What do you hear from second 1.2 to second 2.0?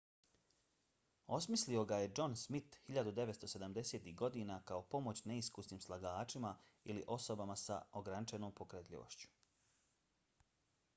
osmislio ga